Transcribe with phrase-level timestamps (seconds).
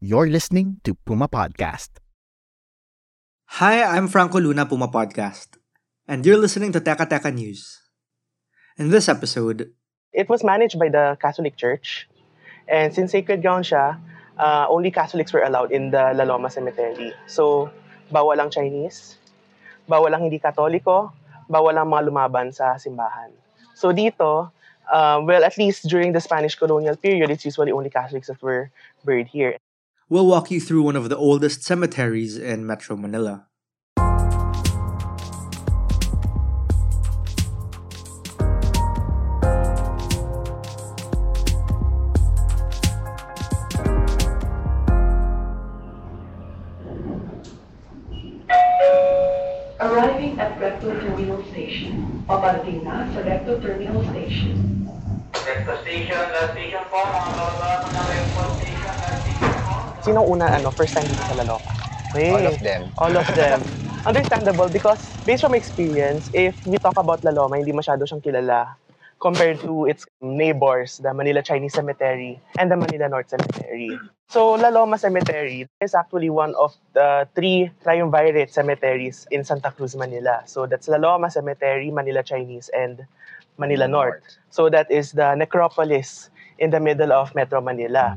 [0.00, 1.98] You're listening to Puma Podcast.
[3.58, 5.58] Hi, I'm Franco Luna, Puma Podcast,
[6.06, 7.82] and you're listening to Teka Teka News.
[8.78, 9.74] In this episode,
[10.12, 12.08] It was managed by the Catholic Church.
[12.68, 13.98] And since sacred ground siya,
[14.38, 17.12] uh, only Catholics were allowed in the La Loma Cemetery.
[17.26, 17.70] So,
[18.10, 19.18] bawal ang Chinese,
[19.90, 21.12] bawal ang hindi Katoliko,
[21.50, 23.34] bawal ang mga lumaban sa simbahan.
[23.74, 24.50] So dito,
[24.90, 28.70] uh, well, at least during the Spanish colonial period, it's usually only Catholics that were
[29.04, 29.58] buried here.
[30.08, 33.44] We'll walk you through one of the oldest cemeteries in Metro Manila.
[49.80, 52.24] Arriving at Recto Terminal Station.
[52.26, 54.88] Paparating na sa Recto Terminal Station.
[55.32, 58.77] Recto Station, last station po, mga kababa, mga Recto Station, last station po.
[60.08, 61.68] Sino una, ano, first time dito sa La Loma?
[62.08, 62.32] Okay.
[62.32, 62.80] All of them.
[62.96, 63.60] All of them.
[64.08, 68.72] Understandable because based from experience, if we talk about La Loma, hindi masyado siyang kilala
[69.20, 74.00] compared to its neighbors, the Manila Chinese Cemetery and the Manila North Cemetery.
[74.32, 79.92] So La Loma Cemetery is actually one of the three triumvirate cemeteries in Santa Cruz,
[79.92, 80.40] Manila.
[80.48, 83.04] So that's La Loma Cemetery, Manila Chinese, and
[83.60, 84.24] Manila North.
[84.48, 88.16] So that is the necropolis in the middle of Metro Manila.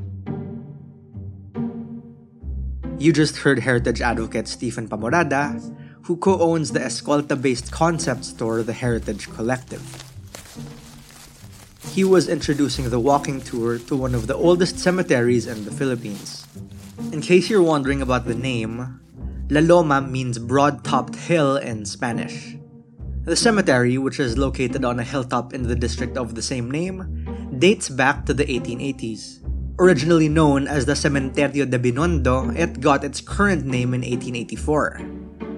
[3.02, 5.58] You just heard heritage advocate Stephen Pamorada,
[6.04, 9.82] who co owns the Escolta based concept store, The Heritage Collective.
[11.90, 16.46] He was introducing the walking tour to one of the oldest cemeteries in the Philippines.
[17.10, 19.00] In case you're wondering about the name,
[19.50, 22.54] La Loma means broad topped hill in Spanish.
[23.24, 27.26] The cemetery, which is located on a hilltop in the district of the same name,
[27.58, 29.41] dates back to the 1880s.
[29.78, 35.00] Originally known as the Cementerio de Binondo, it got its current name in 1884.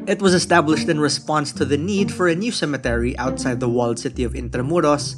[0.06, 3.98] It was established in response to the need for a new cemetery outside the walled
[3.98, 5.16] city of Intramuros,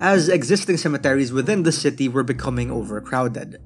[0.00, 3.62] as existing cemeteries within the city were becoming overcrowded.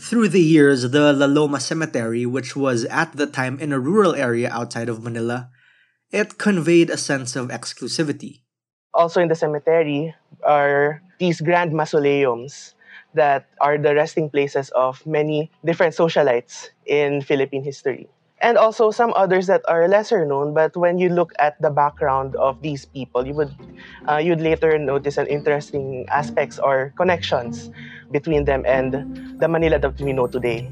[0.00, 4.14] Through the years, the La Loma Cemetery, which was at the time in a rural
[4.14, 5.50] area outside of Manila,
[6.10, 8.42] it conveyed a sense of exclusivity.
[8.94, 10.14] also in the cemetery
[10.46, 12.73] are these grand mausoleums
[13.14, 18.08] that are the resting places of many different socialites in Philippine history.
[18.42, 22.36] And also some others that are lesser known, but when you look at the background
[22.36, 23.54] of these people, you would
[24.04, 27.70] uh, you'd later notice an interesting aspects or connections
[28.10, 30.68] between them and the Manila that we know today.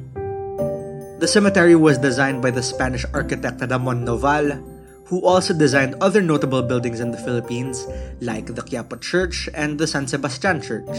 [1.22, 4.58] The cemetery was designed by the Spanish architect Ramon Noval,
[5.06, 7.86] who also designed other notable buildings in the Philippines,
[8.20, 10.92] like the Quiapo Church and the San Sebastian Church.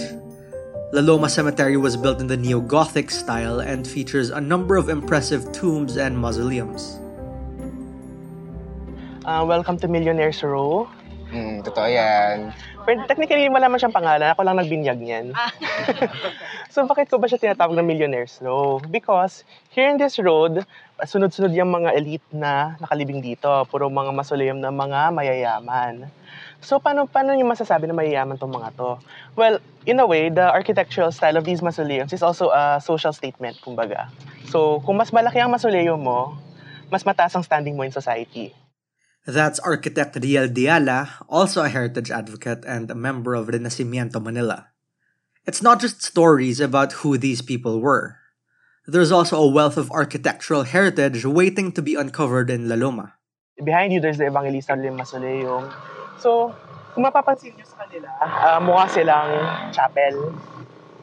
[0.93, 4.93] La Loma Cemetery was built in the Neo Gothic style and features a number of
[4.93, 7.01] impressive tombs and mausoleums.
[9.25, 10.85] Uh, welcome to Millionaires Row.
[11.33, 12.53] Hmm, totoo yan.
[12.85, 14.37] Pero technically, wala man siyang pangalan.
[14.37, 15.25] Ako lang nagbinyag niyan.
[16.77, 18.77] so, bakit ko ba siya tinatawag na Millionaires Row?
[18.93, 19.41] Because
[19.73, 20.61] here in this road,
[21.01, 23.49] sunod-sunod yung mga elite na nakalibing dito.
[23.65, 26.05] Puro mga mausoleum ng mga mayayaman.
[26.63, 28.97] So, paano, paano yung masasabi na mayayaman tong mga to?
[29.35, 33.59] Well, in a way, the architectural style of these mausoleums is also a social statement,
[33.59, 34.07] kumbaga.
[34.47, 36.39] So, kung mas malaki ang mausoleum mo,
[36.87, 38.55] mas mataas ang standing mo in society.
[39.27, 44.71] That's architect Riel Diala, also a heritage advocate and a member of Renacimiento Manila.
[45.45, 48.19] It's not just stories about who these people were.
[48.87, 53.15] There's also a wealth of architectural heritage waiting to be uncovered in La Loma.
[53.61, 55.71] behind you, there's the Evangelista Lim Mausoleum.
[56.19, 56.53] So,
[56.93, 59.31] kung mapapansin nyo sa kanila, uh, mukha silang
[59.73, 60.33] chapel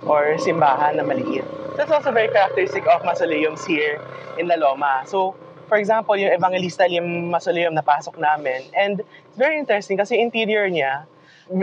[0.07, 1.45] or simbahan na maliit.
[1.77, 3.99] That's also very characteristic of mausoleums here
[4.39, 5.03] in La Loma.
[5.07, 5.35] So,
[5.69, 10.67] for example, yung Evangelista Lim Mausoleum na pasok namin, and it's very interesting kasi interior
[10.69, 11.07] niya,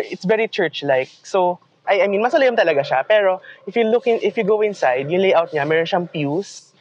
[0.08, 1.12] it's very church-like.
[1.24, 3.08] So, I, I mean, mausoleum talaga siya.
[3.08, 6.72] Pero, if you look in, if you go inside, yung layout niya, meron siyang pews,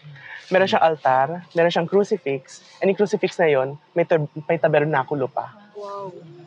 [0.51, 5.31] meron siyang altar, meron siyang crucifix, and yung crucifix na yon may, tab- may tabernakulo
[5.31, 5.51] pa.
[5.51, 6.46] Nag-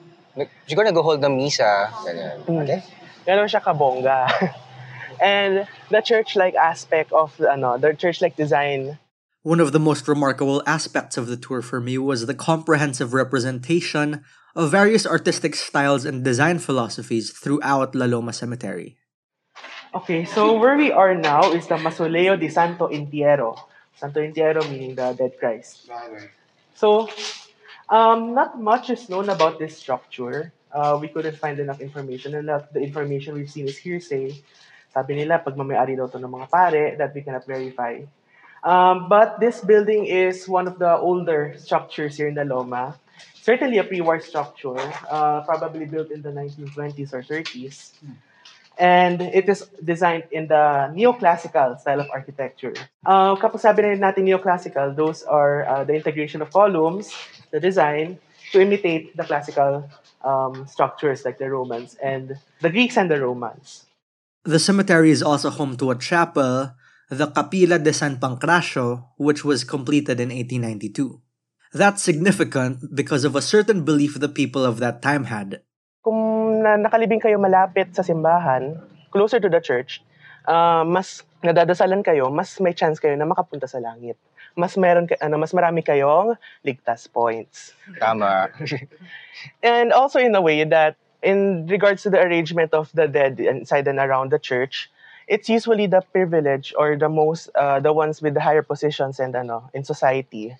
[0.67, 1.89] Siguro nag-hold ng misa.
[2.05, 2.37] Ganyan.
[2.45, 2.63] Mm.
[2.63, 2.79] Okay?
[3.25, 4.29] Ganon siya kabongga.
[5.21, 8.97] and the church-like aspect of ano, the church-like design
[9.41, 14.21] One of the most remarkable aspects of the tour for me was the comprehensive representation
[14.53, 18.97] of various artistic styles and design philosophies throughout La Loma Cemetery.
[19.95, 23.57] Okay, so where we are now is the Mausoleo de Santo Entierro.
[23.95, 25.89] Santo Entierro meaning the dead Christ.
[26.75, 27.07] So,
[27.89, 30.53] um, not much is known about this structure.
[30.71, 34.37] Uh, we couldn't find enough information, and that the information we've seen is hearsay.
[34.93, 38.01] Sabi nila, pag mamayari daw to ng mga pare, that we cannot verify.
[38.63, 42.97] Um, but this building is one of the older structures here in the Loma.
[43.41, 44.77] Certainly a pre-war structure,
[45.09, 47.95] uh, probably built in the 1920s or 30s.
[48.79, 52.71] And it is designed in the neoclassical style of architecture.
[53.05, 57.11] Uh, kapag sabi na natin neoclassical, those are uh, the integration of columns,
[57.51, 58.17] the design,
[58.55, 59.83] to imitate the classical
[60.23, 63.85] um, structures like the Romans and the Greeks and the Romans.
[64.47, 66.71] The cemetery is also home to a chapel,
[67.09, 71.19] the Capilla de San Pancracio, which was completed in 1892.
[71.73, 75.61] That's significant because of a certain belief the people of that time had.
[76.01, 78.75] Kung na, nakalibing kayo malapit sa simbahan,
[79.09, 80.03] closer to the church,
[80.45, 84.19] uh, mas nadadasalan kayo, mas may chance kayo na makapunta sa langit.
[84.59, 86.35] Mas meron ka, ano, mas marami kayong
[86.65, 87.71] ligtas points.
[87.95, 88.51] Tama.
[89.63, 93.87] And also in a way that in regards to the arrangement of the dead inside
[93.87, 94.91] and around the church,
[95.29, 99.37] it's usually the privileged or the most uh, the ones with the higher positions and
[99.37, 100.57] ano in society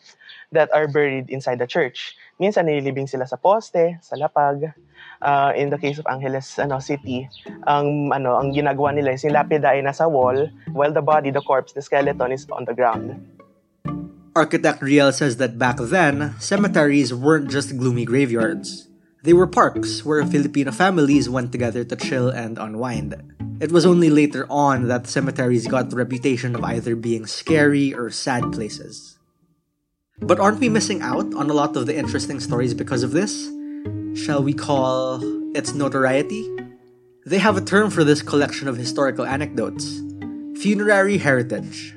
[0.54, 2.13] that are buried inside the church.
[2.38, 4.71] Minsan nililibing sila sa poste, sa lapag.
[5.19, 7.27] Uh, in the case of Angeles ano City,
[7.68, 11.44] ang ano ang ginagawa nila is yung lapida ay nasa wall while the body, the
[11.44, 13.19] corpse, the skeleton is on the ground.
[14.38, 18.88] Architect Riel says that back then, cemeteries weren't just gloomy graveyards.
[19.25, 23.19] They were parks where Filipino families went together to chill and unwind.
[23.62, 28.10] It was only later on that cemeteries got the reputation of either being scary or
[28.10, 29.18] sad places.
[30.22, 33.50] But aren't we missing out on a lot of the interesting stories because of this?
[34.16, 35.20] Shall we call
[35.56, 36.48] its notoriety?
[37.26, 40.02] They have a term for this collection of historical anecdotes
[40.60, 41.96] funerary heritage.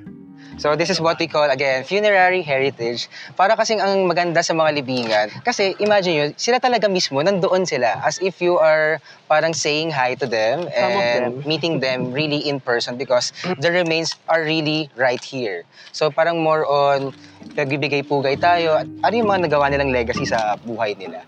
[0.63, 3.11] So this is what we call, again, funerary heritage.
[3.35, 5.27] Para kasing ang maganda sa mga libingan.
[5.43, 7.99] Kasi imagine yun, sila talaga mismo, nandoon sila.
[7.99, 11.51] As if you are parang saying hi to them and them.
[11.51, 15.67] meeting them really in person because the remains are really right here.
[15.91, 17.11] So parang more on,
[17.59, 18.87] nagbibigay pugay tayo.
[19.03, 21.27] Ano yung mga nagawa nilang legacy sa buhay nila?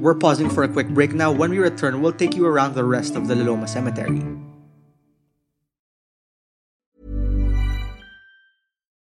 [0.00, 1.28] We're pausing for a quick break now.
[1.28, 4.24] When we return, we'll take you around the rest of the Loma Cemetery.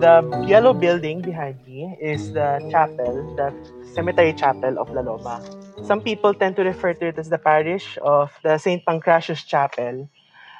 [0.00, 5.44] The yellow building behind me is the chapel, the cemetery chapel of La Loma.
[5.82, 8.84] Some people tend to refer to it as the parish of the St.
[8.84, 10.08] Pancratius Chapel.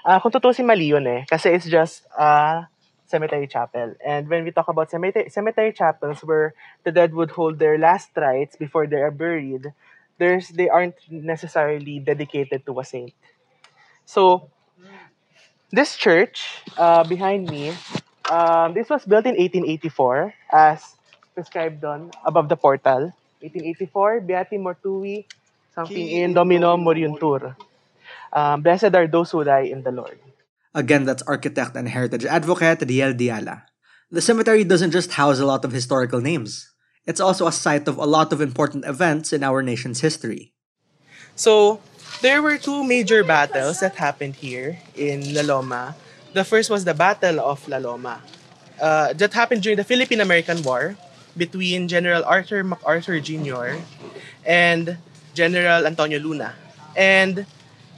[0.04, 2.66] Ah, kung tutusin mali yun eh, kasi it's just a
[3.06, 3.94] cemetery chapel.
[4.04, 6.54] And when we talk about cemetery, cemetery chapels where
[6.84, 9.72] the dead would hold their last rites before they are buried,
[10.18, 13.12] there's they aren't necessarily dedicated to a saint.
[14.06, 14.50] So,
[15.70, 17.74] this church uh, behind me,
[18.30, 20.94] um, this was built in 1884 as
[21.34, 23.12] prescribed on above the portal.
[23.42, 25.24] 1884, Beati Mortui,
[25.74, 27.56] something in Domino Moriuntur.
[28.32, 30.18] Um, blessed are those who die in the Lord.
[30.74, 33.64] Again, that's architect and heritage advocate Riel Diala.
[34.10, 36.70] The cemetery doesn't just house a lot of historical names.
[37.06, 40.52] It's also a site of a lot of important events in our nation's history.
[41.34, 41.80] So,
[42.20, 45.96] There were two major battles that happened here in La Loma.
[46.32, 48.22] The first was the Battle of La Loma.
[48.80, 50.96] Uh, that happened during the Philippine-American War
[51.36, 53.82] between General Arthur MacArthur Jr.
[54.46, 54.96] and
[55.34, 56.54] General Antonio Luna.
[56.94, 57.46] And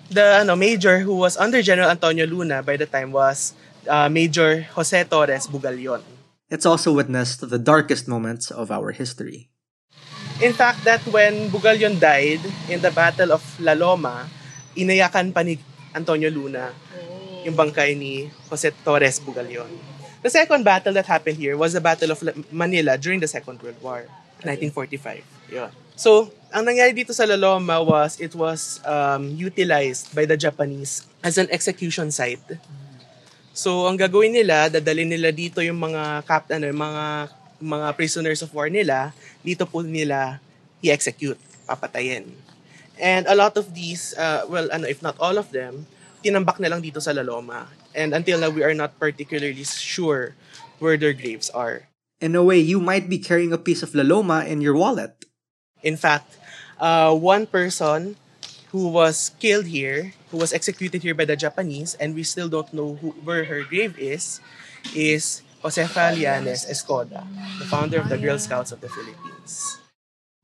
[0.08, 3.52] the ano, major who was under General Antonio Luna by the time was
[3.88, 6.00] uh, Major Jose Torres Bugalyon.
[6.48, 9.48] It's also witnessed the darkest moments of our history.
[10.40, 14.28] In fact, that when Bugalyon died in the Battle of La Loma,
[14.76, 15.60] inayakan pa ni
[15.94, 16.72] Antonio Luna
[17.42, 19.68] yung bangkay ni Jose Torres Bugalyon.
[20.22, 23.58] The second battle that happened here was the Battle of La- Manila during the Second
[23.58, 24.06] World War,
[24.46, 25.26] 1945.
[25.50, 25.70] Yun.
[25.98, 31.02] So, ang nangyari dito sa La Loma was it was um, utilized by the Japanese
[31.26, 32.42] as an execution site.
[33.52, 37.04] So, ang gagawin nila, dadalhin nila dito yung mga cap, ano, mga
[37.62, 40.42] mga prisoners of war nila, dito po nila
[40.82, 42.26] i-execute, papatayin.
[42.98, 45.86] And a lot of these, uh, well, ano, if not all of them,
[46.22, 47.68] tinambak na lang dito sa La Loma.
[47.92, 50.34] And until now, we are not particularly sure
[50.78, 51.90] where their graves are.
[52.22, 55.26] In a way, you might be carrying a piece of La Loma in your wallet.
[55.82, 56.38] In fact,
[56.78, 58.16] uh, one person
[58.70, 62.72] who was killed here, who was executed here by the Japanese, and we still don't
[62.72, 64.40] know who, where her grave is,
[64.96, 67.26] is Josefa Lianes Escoda,
[67.58, 69.78] the founder of the Girl Scouts of the Philippines.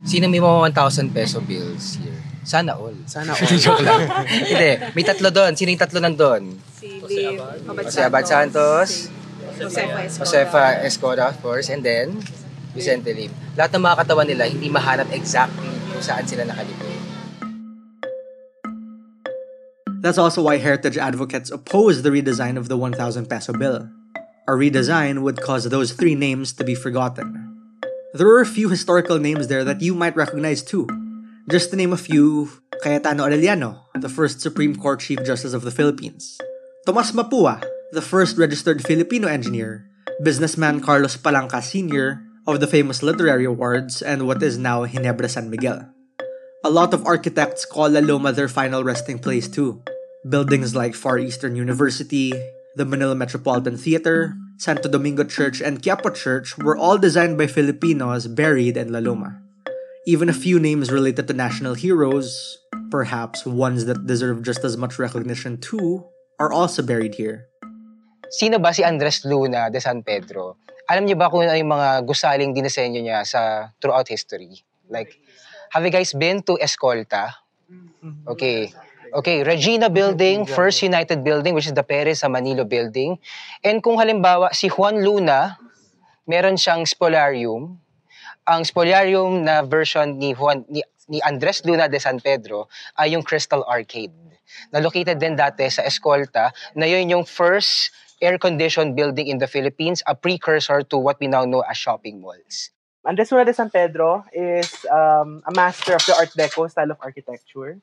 [0.04, 2.27] Sino may mga 1,000 peso bills here?
[2.48, 2.96] Sana all.
[3.04, 3.44] Sana all.
[3.60, 4.08] Joke lang.
[4.24, 4.70] Hindi.
[4.96, 5.52] May tatlo doon.
[5.52, 6.56] Sino yung tatlo nandun?
[6.80, 7.36] Si Liv,
[7.68, 9.12] Jose Abad Santos,
[9.60, 10.24] Josefa Escoda.
[10.24, 12.16] Josefa Escoda, of course, and then
[12.72, 13.28] Vicente Lim.
[13.52, 16.96] Lahat ng mga katawan nila, hindi mahanap exactly kung saan sila nakalibing.
[20.00, 23.90] That's also why heritage advocates oppose the redesign of the 1,000 peso bill.
[24.46, 27.34] A redesign would cause those three names to be forgotten.
[28.14, 30.86] There are a few historical names there that you might recognize too.
[31.48, 32.52] Just to name a few,
[32.84, 36.36] Cayetano Arellano, the first Supreme Court Chief Justice of the Philippines.
[36.84, 39.88] Tomas Mapua, the first registered Filipino engineer.
[40.20, 42.20] Businessman Carlos Palanca Sr.
[42.44, 45.88] of the famous literary awards and what is now Ginebra San Miguel.
[46.64, 49.80] A lot of architects call La Loma their final resting place too.
[50.28, 52.36] Buildings like Far Eastern University,
[52.76, 58.28] the Manila Metropolitan Theater, Santo Domingo Church, and Quiapo Church were all designed by Filipinos
[58.28, 59.47] buried in La Loma.
[60.06, 62.58] Even a few names related to national heroes,
[62.90, 66.04] perhaps ones that deserve just as much recognition too,
[66.38, 67.48] are also buried here.
[68.30, 70.56] Sino ba si Andres Luna de San Pedro?
[70.88, 74.64] Alam niyo ba kung ano yung mga gusaling dinisenyo niya sa throughout history?
[74.88, 75.20] Like,
[75.72, 77.44] have you guys been to Escolta?
[78.28, 78.72] Okay.
[79.08, 83.16] Okay, Regina Building, First United Building, which is the Perez sa Manilo Building.
[83.64, 85.56] And kung halimbawa, si Juan Luna,
[86.28, 87.80] meron siyang spolarium.
[88.48, 90.80] Ang spolarium na version ni Juan ni,
[91.12, 94.16] ni Andres Luna de San Pedro ay yung Crystal Arcade.
[94.72, 97.92] Na located din dati sa Escolta, na yun yung first
[98.24, 102.72] air-conditioned building in the Philippines, a precursor to what we now know as shopping malls.
[103.04, 106.96] Andres Luna de San Pedro is um, a master of the Art Deco style of
[107.04, 107.76] architecture.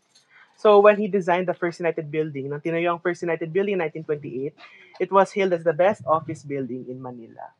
[0.58, 3.86] So when he designed the First United Building, nang tinayo ang First United Building in
[3.86, 4.58] 1928,
[4.98, 7.54] it was hailed as the best office building in Manila.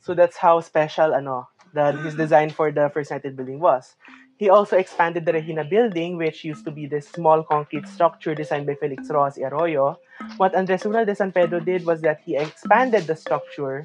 [0.00, 2.18] So that's how special ano that his mm.
[2.18, 3.96] design for the First United Building was.
[4.36, 8.66] He also expanded the Regina Building, which used to be this small concrete structure designed
[8.66, 9.96] by Felix Roxas y Arroyo.
[10.36, 13.84] What Andres Luna de San Pedro did was that he expanded the structure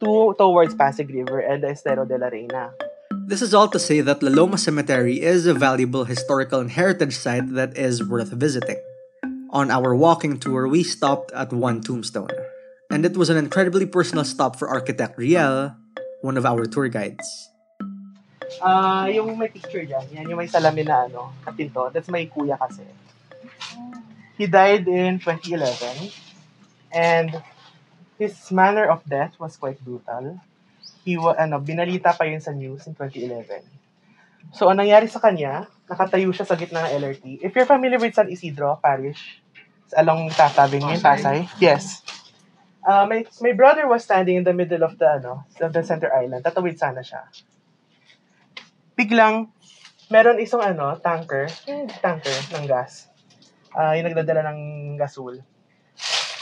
[0.00, 2.72] to towards Pasig River and the Estero de la Reina.
[3.28, 7.14] This is all to say that La Loma Cemetery is a valuable historical and heritage
[7.14, 8.80] site that is worth visiting.
[9.52, 12.32] On our walking tour, we stopped at one tombstone,
[12.92, 15.74] and it was an incredibly personal stop for architect Riel,
[16.20, 17.24] one of our tour guides.
[18.60, 21.88] Ah, yung may picture dyan, yan yung may salamin na ano, na pinto.
[21.88, 22.84] That's my kuya kasi.
[24.36, 26.12] He died in 2011
[26.92, 27.40] and
[28.20, 30.36] his manner of death was quite brutal.
[31.02, 33.64] He wa, ano, binalita pa yun sa news in 2011.
[34.52, 37.24] So, ang nangyari sa kanya, nakatayo siya sa gitna ng LRT.
[37.40, 39.40] If you're familiar with San Isidro Parish,
[39.96, 42.04] along Tatabing in Pasay, yes.
[42.82, 46.10] Uh, my, my brother was standing in the middle of the, ano, of the center
[46.10, 46.42] island.
[46.42, 47.30] Tatawid sana siya
[49.02, 49.48] biglang
[50.12, 51.48] meron isang ano, tanker,
[52.04, 53.08] tanker ng gas.
[53.72, 54.60] Ah, yung nagdadala ng
[55.00, 55.40] gasol.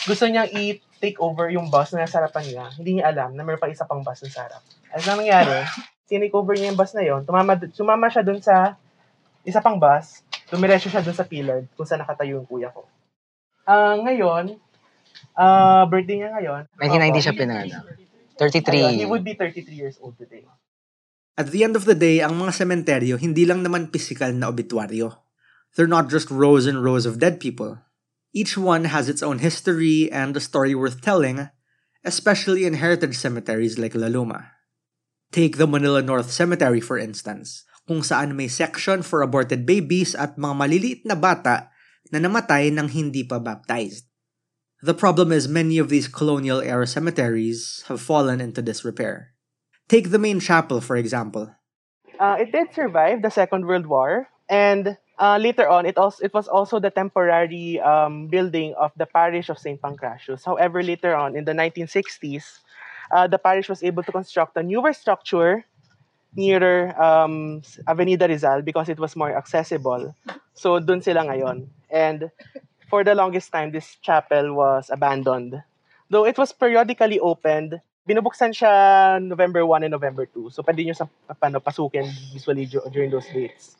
[0.04, 2.66] Gusto niyang i-take over yung bus na nasa harapan niya.
[2.75, 4.62] Hindi niya alam na meron pa isa pang bus sa harap.
[4.90, 5.62] At ang nangyari,
[6.11, 7.23] tinake over niya yung bus na yon.
[7.23, 8.75] Tumama, sumama siya dun sa
[9.47, 10.26] isa pang bus.
[10.50, 12.90] Dumiretso siya dun sa pillar kung saan nakatayo yung kuya ko.
[13.62, 14.59] Ah, ngayon,
[15.40, 16.62] ah, birthday niya ngayon.
[16.76, 17.40] 1990 siya Opo.
[17.40, 17.82] pinanganak.
[18.40, 19.11] Ayun, he 33.
[19.12, 20.44] would be 33 years old today.
[21.37, 25.16] At the end of the day, ang mga sementeryo hindi lang naman pisikal na obituaryo.
[25.76, 27.80] They're not just rows and rows of dead people.
[28.37, 31.49] Each one has its own history and a story worth telling,
[32.04, 34.52] especially in heritage cemeteries like La Loma.
[35.30, 40.35] Take the Manila North Cemetery for instance, kung saan may section for aborted babies at
[40.35, 41.70] mga maliliit na bata
[42.11, 44.10] na namatay nang hindi pa baptized.
[44.82, 49.37] The problem is many of these colonial era cemeteries have fallen into disrepair.
[49.88, 51.52] Take the main chapel, for example.
[52.18, 56.32] Uh, it did survive the Second World War, and uh, later on, it also it
[56.32, 60.44] was also the temporary um, building of the parish of Saint Pancratius.
[60.44, 62.64] However, later on in the 1960s,
[63.12, 65.64] uh, the parish was able to construct a newer structure
[66.37, 70.14] nearer um, Avenida Rizal because it was more accessible.
[70.54, 71.68] So dun sila ngayon.
[71.90, 72.30] And
[72.90, 75.62] for the longest time, this chapel was abandoned.
[76.11, 80.50] Though it was periodically opened, binubuksan siya November 1 and November 2.
[80.50, 83.78] So pwede nyo sa paano, pasukin usually during those dates.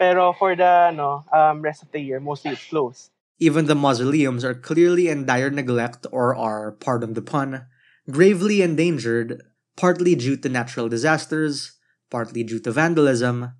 [0.00, 3.12] Pero for the no, um, rest of the year, mostly it's closed.
[3.36, 7.68] Even the mausoleums are clearly in dire neglect or are, pardon the pun,
[8.08, 9.44] gravely endangered,
[9.76, 11.76] partly due to natural disasters,
[12.08, 13.52] partly due to vandalism,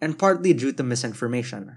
[0.00, 1.76] and partly due to misinformation.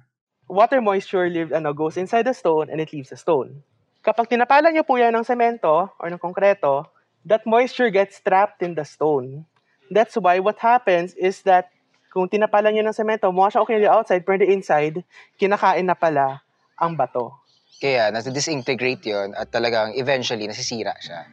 [0.52, 3.64] Water moisture live, ano, goes inside the stone and it leaves the stone.
[4.04, 6.92] Kapag tinapalan niyo po yan ng semento or ng konkreto,
[7.24, 9.48] that moisture gets trapped in the stone.
[9.88, 11.72] That's why what happens is that
[12.12, 15.08] kung tinapalan niyo ng semento, mukha siya okay on the outside, pero the inside,
[15.40, 16.44] kinakain na pala
[16.76, 17.32] ang bato.
[17.80, 21.32] Kaya nasa-disintegrate yon at talagang eventually nasisira siya.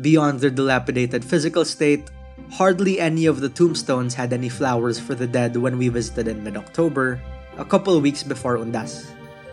[0.00, 2.08] Beyond their dilapidated physical state,
[2.48, 6.40] hardly any of the tombstones had any flowers for the dead when we visited in
[6.40, 7.20] mid October,
[7.58, 9.10] a couple weeks before Undas.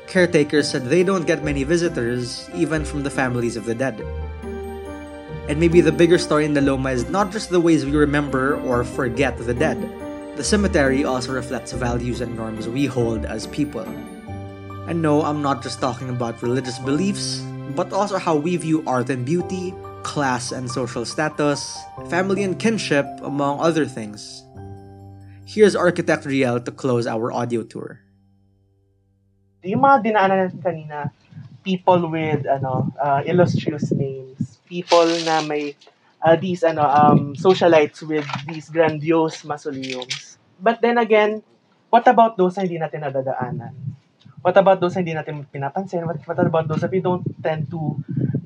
[0.07, 3.99] Caretakers said they don't get many visitors, even from the families of the dead.
[5.49, 8.59] And maybe the bigger story in the Loma is not just the ways we remember
[8.61, 9.79] or forget the dead.
[10.35, 13.87] The cemetery also reflects values and norms we hold as people.
[14.87, 17.43] And no, I'm not just talking about religious beliefs,
[17.75, 19.73] but also how we view art and beauty,
[20.03, 21.77] class and social status,
[22.09, 24.46] family and kinship, among other things.
[25.47, 28.03] Here's architect Riel to close our audio tour.
[29.63, 30.97] Yung mga dinaanan natin kanina,
[31.63, 35.71] people with ano uh, illustrious names, people na may
[36.19, 40.35] uh, these ano um socialites with these grandiose mausoleums.
[40.59, 41.39] But then again,
[41.87, 43.71] what about those na hindi natin nadadaanan?
[44.43, 46.03] What about those na hindi natin pinapansin?
[46.03, 47.95] What, what about those that we don't tend to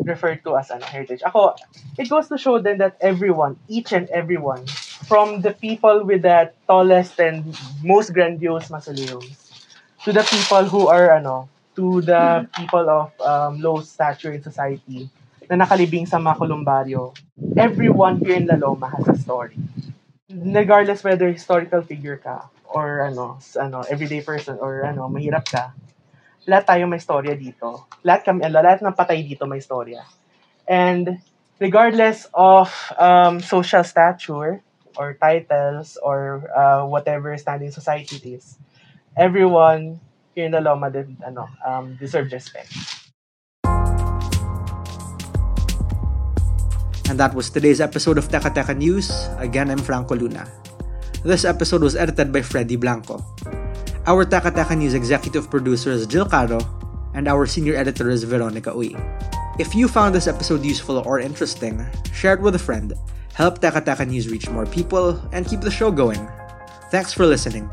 [0.06, 1.26] refer to as ano, heritage?
[1.26, 1.58] Ako,
[1.98, 4.70] it goes to show then that everyone, each and everyone,
[5.12, 7.44] from the people with the tallest and
[7.84, 9.52] most grandiose mausoleums,
[10.08, 15.12] to the people who are ano, to the people of um, low stature in society
[15.52, 17.12] na nakalibing sa mga kolumbaryo,
[17.60, 19.60] everyone here in La Loma has a story.
[20.32, 25.76] Regardless whether historical figure ka or ano, ano everyday person or ano, mahirap ka,
[26.48, 27.84] lahat tayo may storya dito.
[28.08, 30.08] Lahat kami, lahat ng patay dito may storya.
[30.64, 31.20] And
[31.60, 34.64] regardless of um, social stature
[34.98, 38.58] or titles or uh, whatever standing society it is,
[39.18, 40.00] everyone
[40.36, 42.72] here in the Loma did, ano, um, deserves respect.
[47.12, 49.12] And that was today's episode of Teka Teka News.
[49.36, 50.48] Again, I'm Franco Luna.
[51.28, 53.20] This episode was edited by Freddy Blanco.
[54.08, 56.64] Our Teka Teka News executive producer is Jill Caro,
[57.14, 58.96] and our senior editor is Veronica Uy.
[59.60, 61.84] If you found this episode useful or interesting,
[62.16, 62.96] share it with a friend,
[63.42, 66.22] help Teka News reach more people, and keep the show going.
[66.94, 67.72] Thanks for listening.